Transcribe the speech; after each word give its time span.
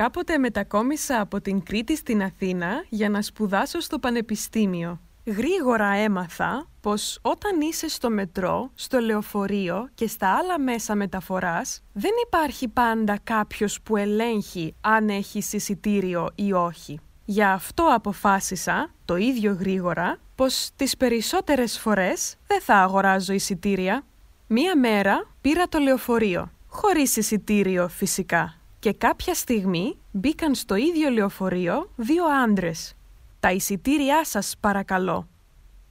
Κάποτε 0.00 0.38
μετακόμισα 0.38 1.20
από 1.20 1.40
την 1.40 1.62
Κρήτη 1.62 1.96
στην 1.96 2.22
Αθήνα 2.22 2.84
για 2.88 3.08
να 3.08 3.22
σπουδάσω 3.22 3.80
στο 3.80 3.98
πανεπιστήμιο. 3.98 5.00
Γρήγορα 5.24 5.86
έμαθα 5.86 6.66
πως 6.80 7.18
όταν 7.22 7.60
είσαι 7.60 7.88
στο 7.88 8.10
μετρό, 8.10 8.70
στο 8.74 8.98
λεωφορείο 8.98 9.88
και 9.94 10.06
στα 10.06 10.36
άλλα 10.36 10.60
μέσα 10.60 10.94
μεταφοράς, 10.94 11.82
δεν 11.92 12.10
υπάρχει 12.26 12.68
πάντα 12.68 13.18
κάποιος 13.24 13.80
που 13.82 13.96
ελέγχει 13.96 14.74
αν 14.80 15.08
έχεις 15.08 15.52
εισιτήριο 15.52 16.28
ή 16.34 16.52
όχι. 16.52 17.00
Γι' 17.24 17.44
αυτό 17.44 17.94
αποφάσισα, 17.94 18.90
το 19.04 19.16
ίδιο 19.16 19.56
γρήγορα, 19.60 20.18
πως 20.34 20.70
τις 20.76 20.96
περισσότερες 20.96 21.78
φορές 21.78 22.36
δεν 22.46 22.60
θα 22.60 22.74
αγοράζω 22.74 23.32
εισιτήρια. 23.32 24.04
Μία 24.46 24.78
μέρα 24.78 25.26
πήρα 25.40 25.68
το 25.68 25.78
λεωφορείο, 25.78 26.50
χωρίς 26.68 27.16
εισιτήριο 27.16 27.88
φυσικά. 27.88 28.59
Και 28.80 28.92
κάποια 28.92 29.34
στιγμή 29.34 29.96
μπήκαν 30.10 30.54
στο 30.54 30.74
ίδιο 30.74 31.10
λεωφορείο 31.10 31.90
δύο 31.96 32.24
άντρες. 32.24 32.94
«Τα 33.40 33.52
εισιτήριά 33.52 34.24
σας 34.24 34.54
παρακαλώ». 34.60 35.28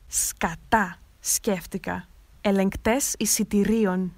«Σκατά», 0.07 0.99
σκέφτηκα. 1.19 2.07
«Ελεγκτές 2.41 3.15
εισιτηρίων». 3.17 4.13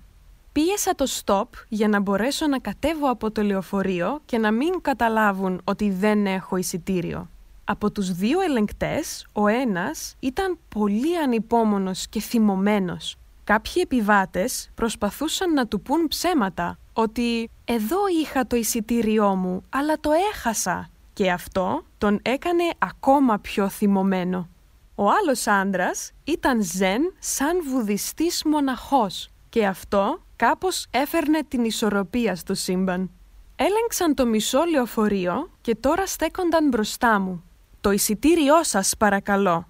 Πίεσα 0.51 0.95
το 0.95 1.05
stop 1.23 1.47
για 1.67 1.87
να 1.87 1.99
μπορέσω 1.99 2.47
να 2.47 2.59
κατέβω 2.59 3.09
από 3.09 3.31
το 3.31 3.41
λεωφορείο 3.41 4.21
και 4.25 4.37
να 4.37 4.51
μην 4.51 4.81
καταλάβουν 4.81 5.61
ότι 5.63 5.89
δεν 5.91 6.25
έχω 6.25 6.55
εισιτήριο. 6.55 7.29
Από 7.63 7.91
τους 7.91 8.11
δύο 8.11 8.41
ελεγκτές, 8.41 9.25
ο 9.33 9.47
ένας 9.47 10.15
ήταν 10.19 10.57
πολύ 10.69 11.17
ανυπόμονος 11.17 12.07
και 12.07 12.19
θυμωμένος. 12.19 13.15
Κάποιοι 13.43 13.73
επιβάτες 13.75 14.69
προσπαθούσαν 14.75 15.53
να 15.53 15.67
του 15.67 15.81
πούν 15.81 16.07
ψέματα, 16.07 16.77
ότι 16.93 17.49
«εδώ 17.65 17.97
είχα 18.21 18.47
το 18.47 18.55
εισιτήριό 18.55 19.35
μου, 19.35 19.63
αλλά 19.69 19.99
το 19.99 20.11
έχασα» 20.31 20.89
και 21.13 21.31
αυτό 21.31 21.83
τον 21.97 22.19
έκανε 22.21 22.63
ακόμα 22.77 23.39
πιο 23.39 23.69
θυμωμένο. 23.69 24.49
Ο 24.95 25.03
άλλος 25.09 25.47
άντρας 25.47 26.11
ήταν 26.23 26.61
ζεν 26.61 27.13
σαν 27.19 27.61
βουδιστής 27.69 28.43
μοναχός 28.45 29.29
και 29.49 29.65
αυτό 29.65 30.21
κάπως 30.35 30.87
έφερνε 30.91 31.43
την 31.47 31.63
ισορροπία 31.63 32.35
στο 32.35 32.53
σύμπαν. 32.53 33.11
Έλεγξαν 33.55 34.15
το 34.15 34.25
μισό 34.25 34.63
λεωφορείο 34.63 35.49
και 35.61 35.75
τώρα 35.75 36.07
στέκονταν 36.07 36.67
μπροστά 36.67 37.19
μου. 37.19 37.43
«Το 37.81 37.91
εισιτήριό 37.91 38.63
σας 38.63 38.93
παρακαλώ». 38.97 39.67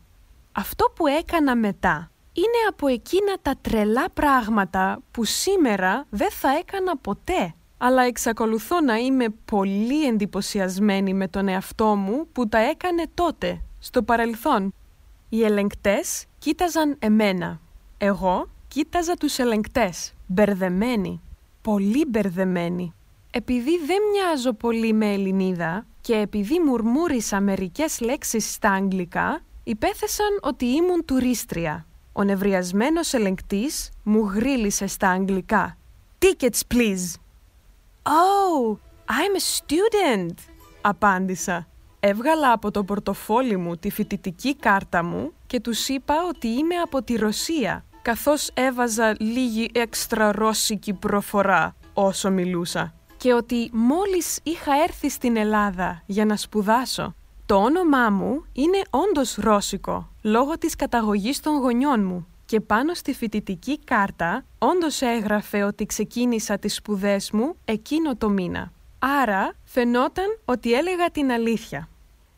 Αυτό 0.51 0.85
που 0.95 1.07
έκανα 1.07 1.55
μετά 1.55 2.10
είναι 2.33 2.67
από 2.69 2.87
εκείνα 2.87 3.37
τα 3.41 3.55
τρελά 3.61 4.09
πράγματα 4.13 5.01
που 5.11 5.23
σήμερα 5.23 6.05
δεν 6.09 6.31
θα 6.31 6.49
έκανα 6.57 6.97
ποτέ. 6.97 7.53
Αλλά 7.77 8.03
εξακολουθώ 8.03 8.81
να 8.81 8.95
είμαι 8.95 9.25
πολύ 9.45 10.07
εντυπωσιασμένη 10.07 11.13
με 11.13 11.27
τον 11.27 11.47
εαυτό 11.47 11.95
μου 11.95 12.27
που 12.31 12.47
τα 12.47 12.57
έκανε 12.57 13.03
τότε, 13.13 13.61
στο 13.79 14.03
παρελθόν. 14.03 14.73
Οι 15.29 15.43
ελεγκτές 15.43 16.25
κοίταζαν 16.39 16.95
εμένα. 16.99 17.59
Εγώ 17.97 18.47
κοίταζα 18.67 19.13
τους 19.13 19.37
ελεγκτές, 19.37 20.13
μπερδεμένοι, 20.27 21.21
πολύ 21.61 22.05
μπερδεμένοι. 22.07 22.93
Επειδή 23.31 23.77
δεν 23.85 23.97
μοιάζω 24.11 24.53
πολύ 24.53 24.93
με 24.93 25.13
Ελληνίδα 25.13 25.85
και 26.01 26.13
επειδή 26.15 26.59
μουρμούρισα 26.59 27.41
μερικές 27.41 27.99
λέξεις 27.99 28.51
στα 28.51 28.71
αγγλικά, 28.71 29.41
υπέθεσαν 29.63 30.39
ότι 30.41 30.65
ήμουν 30.65 31.05
τουρίστρια. 31.05 31.85
Ο 32.13 32.23
νευριασμένος 32.23 33.13
ελεγκτής 33.13 33.89
μου 34.03 34.19
γρίλησε 34.19 34.87
στα 34.87 35.09
αγγλικά. 35.09 35.77
«Tickets, 36.19 36.59
please!» 36.73 37.15
«Oh, 38.03 38.77
I'm 39.05 39.35
a 39.35 39.59
student!» 39.59 40.33
απάντησα. 40.81 41.67
Έβγαλα 41.99 42.51
από 42.51 42.71
το 42.71 42.83
πορτοφόλι 42.83 43.57
μου 43.57 43.77
τη 43.77 43.89
φοιτητική 43.89 44.55
κάρτα 44.55 45.03
μου 45.03 45.31
και 45.47 45.59
τους 45.59 45.87
είπα 45.87 46.15
ότι 46.29 46.47
είμαι 46.47 46.75
από 46.75 47.03
τη 47.03 47.15
Ρωσία, 47.15 47.85
καθώς 48.01 48.49
έβαζα 48.53 49.15
λίγη 49.19 49.69
έξτρα 49.73 50.31
ρώσικη 50.31 50.93
προφορά 50.93 51.75
όσο 51.93 52.29
μιλούσα 52.29 52.93
και 53.17 53.33
ότι 53.33 53.69
μόλις 53.73 54.39
είχα 54.43 54.71
έρθει 54.83 55.09
στην 55.09 55.37
Ελλάδα 55.37 56.01
για 56.05 56.25
να 56.25 56.35
σπουδάσω. 56.35 57.15
Το 57.51 57.57
όνομά 57.57 58.09
μου 58.09 58.45
είναι 58.53 58.81
όντως 58.89 59.35
ρώσικο, 59.35 60.09
λόγω 60.21 60.57
της 60.57 60.75
καταγωγής 60.75 61.39
των 61.39 61.57
γονιών 61.57 62.03
μου 62.03 62.27
και 62.45 62.59
πάνω 62.59 62.93
στη 62.93 63.13
φοιτητική 63.13 63.79
κάρτα 63.79 64.45
όντως 64.57 65.01
έγραφε 65.01 65.63
ότι 65.63 65.85
ξεκίνησα 65.85 66.57
τις 66.57 66.75
σπουδές 66.75 67.31
μου 67.31 67.55
εκείνο 67.65 68.15
το 68.15 68.29
μήνα. 68.29 68.71
Άρα 68.99 69.53
φαινόταν 69.63 70.25
ότι 70.45 70.73
έλεγα 70.73 71.09
την 71.09 71.31
αλήθεια. 71.31 71.89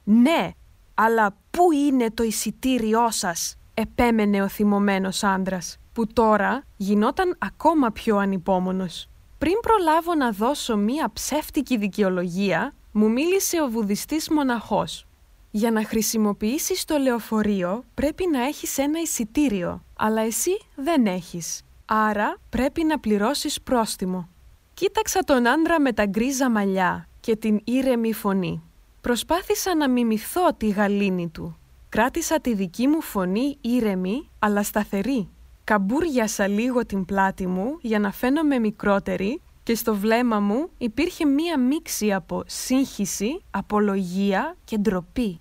«Ναι, 0.03 0.49
αλλά 0.93 1.35
πού 1.51 1.71
είναι 1.71 2.11
το 2.11 2.23
εισιτήριό 2.23 3.11
σας» 3.11 3.57
επέμενε 3.73 4.41
ο 4.41 4.47
θυμωμένος 4.47 5.23
άντρας, 5.23 5.77
που 5.93 6.07
τώρα 6.07 6.63
γινόταν 6.77 7.35
ακόμα 7.37 7.91
πιο 7.91 8.17
ανυπόμονος. 8.17 9.09
Πριν 9.37 9.53
προλάβω 9.61 10.15
να 10.15 10.31
δώσω 10.31 10.77
μία 10.77 11.09
ψεύτικη 11.13 11.77
δικαιολογία, 11.77 12.73
μου 12.95 13.11
μίλησε 13.11 13.61
ο 13.61 13.67
βουδιστής 13.69 14.29
μοναχός. 14.29 15.05
Για 15.51 15.71
να 15.71 15.83
χρησιμοποιήσεις 15.83 16.85
το 16.85 16.97
λεωφορείο 16.97 17.83
πρέπει 17.93 18.27
να 18.31 18.43
έχεις 18.43 18.77
ένα 18.77 18.99
εισιτήριο, 18.99 19.83
αλλά 19.97 20.21
εσύ 20.21 20.59
δεν 20.75 21.05
έχεις. 21.05 21.61
Άρα 21.85 22.37
πρέπει 22.49 22.83
να 22.83 22.99
πληρώσεις 22.99 23.61
πρόστιμο. 23.61 24.29
Κοίταξα 24.73 25.19
τον 25.19 25.47
άντρα 25.47 25.79
με 25.81 25.93
τα 25.93 26.05
γκρίζα 26.05 26.49
μαλλιά 26.49 27.07
και 27.19 27.35
την 27.35 27.61
ήρεμη 27.63 28.13
φωνή. 28.13 28.63
Προσπάθησα 29.01 29.75
να 29.75 29.89
μιμηθώ 29.89 30.53
τη 30.57 30.67
γαλήνη 30.69 31.29
του. 31.29 31.57
Κράτησα 31.89 32.39
τη 32.39 32.53
δική 32.53 32.87
μου 32.87 33.01
φωνή 33.01 33.57
ήρεμη 33.61 34.29
αλλά 34.39 34.63
σταθερή. 34.63 35.29
Καμπούριασα 35.63 36.47
λίγο 36.47 36.85
την 36.85 37.05
πλάτη 37.05 37.47
μου 37.47 37.77
για 37.81 37.99
να 37.99 38.11
φαίνομαι 38.11 38.59
μικρότερη 38.59 39.41
και 39.63 39.75
στο 39.75 39.95
βλέμμα 39.95 40.39
μου 40.39 40.69
υπήρχε 40.77 41.25
μία 41.25 41.59
μίξη 41.59 42.13
από 42.13 42.43
σύγχυση, 42.45 43.41
απολογία 43.51 44.55
και 44.65 44.77
ντροπή. 44.77 45.39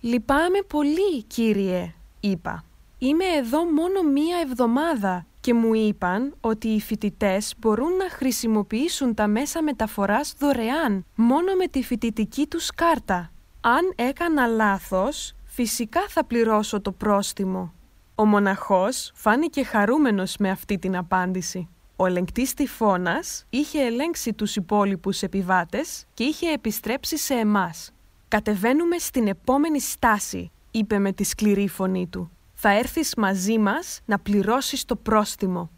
«Λυπάμαι 0.00 0.58
πολύ, 0.66 1.22
κύριε», 1.26 1.94
είπα. 2.20 2.64
«Είμαι 2.98 3.24
εδώ 3.24 3.64
μόνο 3.64 4.02
μία 4.02 4.36
εβδομάδα 4.42 5.26
και 5.40 5.54
μου 5.54 5.74
είπαν 5.74 6.34
ότι 6.40 6.68
οι 6.68 6.80
φοιτητές 6.80 7.54
μπορούν 7.58 7.96
να 7.96 8.10
χρησιμοποιήσουν 8.10 9.14
τα 9.14 9.26
μέσα 9.26 9.62
μεταφοράς 9.62 10.34
δωρεάν, 10.38 11.04
μόνο 11.14 11.54
με 11.54 11.66
τη 11.66 11.82
φοιτητική 11.82 12.46
τους 12.46 12.70
κάρτα. 12.70 13.30
Αν 13.60 13.92
έκανα 13.94 14.46
λάθος, 14.46 15.34
φυσικά 15.44 16.00
θα 16.08 16.24
πληρώσω 16.24 16.80
το 16.80 16.92
πρόστιμο». 16.92 17.72
Ο 18.14 18.24
μοναχός 18.24 19.12
φάνηκε 19.14 19.64
χαρούμενος 19.64 20.36
με 20.36 20.50
αυτή 20.50 20.78
την 20.78 20.96
απάντηση. 20.96 21.68
Ο 22.02 22.06
ελεγκτής 22.06 22.54
τυφώνας 22.54 23.44
είχε 23.50 23.80
ελέγξει 23.80 24.32
τους 24.32 24.56
υπόλοιπους 24.56 25.22
επιβάτες 25.22 26.04
και 26.14 26.24
είχε 26.24 26.52
επιστρέψει 26.52 27.18
σε 27.18 27.34
εμάς. 27.34 27.92
«Κατεβαίνουμε 28.28 28.98
στην 28.98 29.28
επόμενη 29.28 29.80
στάση», 29.80 30.50
είπε 30.70 30.98
με 30.98 31.12
τη 31.12 31.24
σκληρή 31.24 31.68
φωνή 31.68 32.06
του. 32.06 32.30
«Θα 32.54 32.70
έρθεις 32.70 33.14
μαζί 33.16 33.58
μας 33.58 34.00
να 34.04 34.18
πληρώσεις 34.18 34.84
το 34.84 34.96
πρόστιμο». 34.96 35.70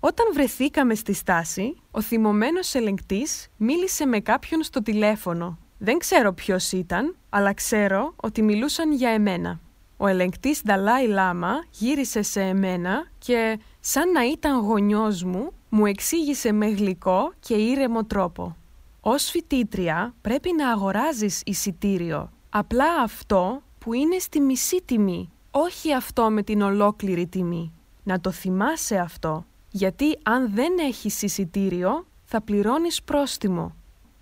Όταν 0.00 0.26
βρεθήκαμε 0.32 0.94
στη 0.94 1.12
στάση, 1.12 1.76
ο 1.90 2.00
θυμωμένος 2.00 2.74
ελεγκτής 2.74 3.48
μίλησε 3.56 4.06
με 4.06 4.20
κάποιον 4.20 4.62
στο 4.62 4.82
τηλέφωνο. 4.82 5.58
Δεν 5.78 5.98
ξέρω 5.98 6.32
ποιος 6.32 6.72
ήταν, 6.72 7.16
αλλά 7.30 7.52
ξέρω 7.52 8.12
ότι 8.16 8.42
μιλούσαν 8.42 8.92
για 8.92 9.10
εμένα. 9.10 9.60
Ο 9.96 10.06
ελεγκτής 10.06 10.62
Νταλάι 10.62 11.06
Λάμα 11.06 11.64
γύρισε 11.70 12.22
σε 12.22 12.40
εμένα 12.40 13.06
και, 13.18 13.58
σαν 13.80 14.10
να 14.10 14.24
ήταν 14.24 14.60
γονιός 14.60 15.22
μου, 15.22 15.52
μου 15.74 15.86
εξήγησε 15.86 16.52
με 16.52 16.66
γλυκό 16.66 17.32
και 17.40 17.54
ήρεμο 17.54 18.04
τρόπο. 18.04 18.56
Ως 19.00 19.30
φοιτήτρια 19.30 20.14
πρέπει 20.20 20.52
να 20.52 20.70
αγοράζεις 20.70 21.42
εισιτήριο. 21.44 22.30
Απλά 22.50 23.02
αυτό 23.02 23.62
που 23.78 23.92
είναι 23.92 24.18
στη 24.18 24.40
μισή 24.40 24.82
τιμή, 24.84 25.30
όχι 25.50 25.94
αυτό 25.94 26.30
με 26.30 26.42
την 26.42 26.62
ολόκληρη 26.62 27.26
τιμή. 27.26 27.72
Να 28.02 28.20
το 28.20 28.30
θυμάσαι 28.30 28.96
αυτό, 28.96 29.44
γιατί 29.70 30.18
αν 30.22 30.54
δεν 30.54 30.78
έχεις 30.78 31.22
εισιτήριο 31.22 32.06
θα 32.24 32.40
πληρώνεις 32.40 33.02
πρόστιμο. 33.02 33.74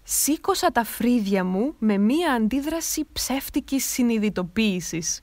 Σήκωσα 0.02 0.72
τα 0.72 0.84
φρύδια 0.84 1.44
μου 1.44 1.74
με 1.78 1.98
μία 1.98 2.32
αντίδραση 2.32 3.06
ψεύτικης 3.12 3.84
συνειδητοποίησης. 3.84 5.20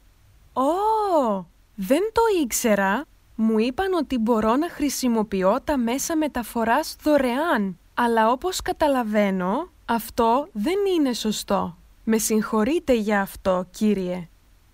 «Ω, 0.53 1.45
δεν 1.75 2.01
το 2.13 2.21
ήξερα. 2.44 3.06
Μου 3.39 3.59
είπαν 3.59 3.93
ότι 3.93 4.17
μπορώ 4.17 4.55
να 4.55 4.69
χρησιμοποιώ 4.69 5.59
τα 5.63 5.77
μέσα 5.77 6.17
μεταφοράς 6.17 6.95
δωρεάν. 7.03 7.77
Αλλά 7.93 8.31
όπως 8.31 8.61
καταλαβαίνω, 8.61 9.69
αυτό 9.85 10.47
δεν 10.51 10.75
είναι 10.95 11.13
σωστό. 11.13 11.77
Με 12.03 12.17
συγχωρείτε 12.17 12.93
για 12.93 13.21
αυτό, 13.21 13.67
κύριε. 13.71 14.27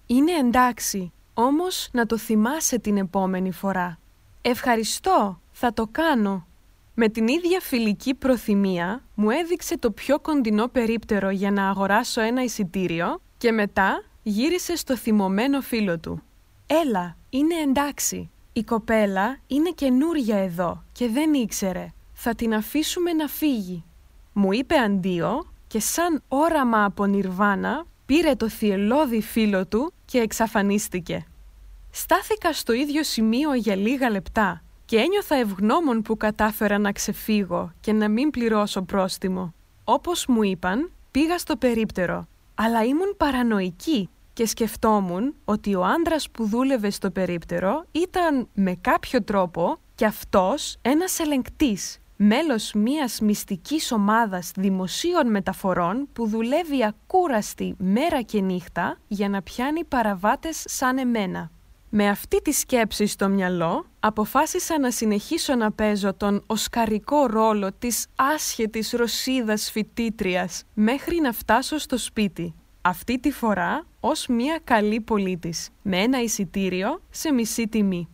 Είναι 0.06 0.32
εντάξει, 0.32 1.12
όμως 1.34 1.90
να 1.92 2.06
το 2.06 2.18
θυμάσαι 2.18 2.80
την 2.80 2.98
επόμενη 2.98 3.52
φορά. 3.52 4.00
Ευχαριστώ, 4.42 5.40
θα 5.52 5.74
το 5.74 5.88
κάνω. 5.92 6.46
Με 6.94 7.08
την 7.08 7.28
ίδια 7.28 7.60
φιλική 7.60 8.14
προθυμία 8.14 9.04
μου 9.16 9.30
έδειξε 9.30 9.78
το 9.78 9.92
πιο 9.92 10.20
κοντινό 10.20 10.68
περίπτερο 10.68 11.30
για 11.30 11.52
να 11.52 11.70
αγοράσω 11.70 12.22
ένα 12.22 12.44
εισιτήριο 12.44 13.22
και 13.38 13.52
μετά 13.52 14.04
γύρισε 14.24 14.76
στο 14.76 14.96
θυμωμένο 14.96 15.62
φίλο 15.62 16.00
του. 16.00 16.24
«Έλα, 16.68 17.18
είναι 17.30 17.56
εντάξει. 17.56 18.30
Η 18.54 18.64
κοπέλα 18.64 19.38
είναι 19.48 19.70
καινούρια 19.70 20.38
εδώ 20.38 20.84
και 20.92 21.10
δεν 21.10 21.34
ήξερε. 21.34 21.94
Θα 22.14 22.36
την 22.36 22.54
αφήσουμε 22.54 23.14
να 23.14 23.28
φύγει». 23.28 23.84
Μου 24.34 24.52
είπε 24.52 24.76
αντίο 24.76 25.52
και 25.68 25.80
σαν 25.80 26.24
όραμα 26.28 26.86
από 26.86 27.06
νιρβάνα 27.06 27.86
πήρε 28.06 28.36
το 28.36 28.50
θυελώδη 28.50 29.22
φίλο 29.22 29.66
του 29.66 29.94
και 30.06 30.18
εξαφανίστηκε. 30.18 31.26
Στάθηκα 31.92 32.54
στο 32.54 32.74
ίδιο 32.74 33.04
σημείο 33.04 33.54
για 33.54 33.76
λίγα 33.76 34.10
λεπτά 34.10 34.64
και 34.86 34.98
ένιωθα 34.98 35.36
ευγνώμων 35.36 36.02
που 36.02 36.18
κατάφερα 36.18 36.78
να 36.78 36.92
ξεφύγω 36.92 37.72
και 37.80 37.94
να 37.94 38.10
μην 38.10 38.30
πληρώσω 38.30 38.82
πρόστιμο. 38.82 39.54
Όπως 39.84 40.26
μου 40.26 40.44
είπαν, 40.44 40.92
πήγα 41.12 41.38
στο 41.38 41.56
περίπτερο, 41.56 42.28
αλλά 42.56 42.84
ήμουν 42.84 43.18
παρανοϊκή 43.18 44.10
και 44.34 44.48
σκεφτόμουν 44.48 45.36
ότι 45.46 45.76
ο 45.76 45.84
άντρας 45.86 46.30
που 46.30 46.48
δούλευε 46.48 46.90
στο 46.90 47.12
περίπτερο 47.12 47.86
ήταν 47.92 48.48
με 48.54 48.76
κάποιο 48.82 49.24
τρόπο 49.24 49.78
και 49.96 50.06
αυτός 50.06 50.78
ένας 50.82 51.20
ελεγκτής, 51.20 52.00
μέλος 52.16 52.74
μιας 52.74 53.20
μυστικής 53.20 53.92
ομάδας 53.92 54.52
δημοσίων 54.56 55.30
μεταφορών 55.30 56.08
που 56.14 56.28
δουλεύει 56.28 56.86
ακούραστη 56.86 57.76
μέρα 57.78 58.22
και 58.22 58.42
νύχτα 58.42 58.98
για 59.08 59.30
να 59.30 59.42
πιάνει 59.42 59.84
παραβάτες 59.84 60.64
σαν 60.68 60.98
εμένα. 60.98 61.52
Με 61.96 62.10
αυτή 62.10 62.42
τη 62.42 62.52
σκέψη 62.52 63.06
στο 63.06 63.30
μυαλό, 63.30 63.86
αποφάσισα 64.00 64.80
να 64.80 64.92
συνεχίσω 64.92 65.56
να 65.56 65.72
παίζω 65.72 66.14
τον 66.14 66.44
οσκαρικό 66.48 67.26
ρόλο 67.26 67.72
της 67.80 68.06
άσχετης 68.16 68.92
Ρωσίδας 68.92 69.72
φοιτήτριας 69.72 70.64
μέχρι 70.74 71.22
να 71.22 71.32
φτάσω 71.32 71.78
στο 71.78 71.98
σπίτι. 71.98 72.54
Αυτή 72.86 73.20
τη 73.20 73.32
φορά 73.32 73.86
ως 74.00 74.28
μια 74.28 74.60
καλή 74.64 75.02
πολίτης, 75.02 75.70
με 75.82 75.98
ένα 75.98 76.22
εισιτήριο 76.22 77.02
σε 77.10 77.32
μισή 77.32 77.68
τιμή. 77.68 78.08